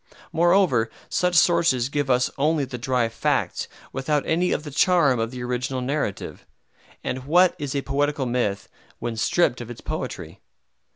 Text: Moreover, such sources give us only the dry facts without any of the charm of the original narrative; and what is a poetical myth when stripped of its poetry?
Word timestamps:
Moreover, 0.33 0.89
such 1.09 1.35
sources 1.35 1.87
give 1.87 2.09
us 2.09 2.31
only 2.35 2.65
the 2.65 2.79
dry 2.79 3.07
facts 3.07 3.67
without 3.93 4.25
any 4.25 4.51
of 4.51 4.63
the 4.63 4.71
charm 4.71 5.19
of 5.19 5.29
the 5.29 5.43
original 5.43 5.79
narrative; 5.79 6.43
and 7.03 7.25
what 7.27 7.55
is 7.59 7.75
a 7.75 7.83
poetical 7.83 8.25
myth 8.25 8.67
when 8.97 9.15
stripped 9.15 9.61
of 9.61 9.69
its 9.69 9.79
poetry? 9.81 10.41